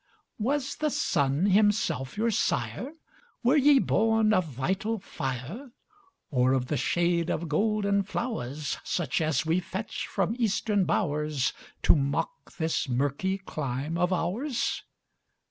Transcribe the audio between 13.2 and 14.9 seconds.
clime of ours?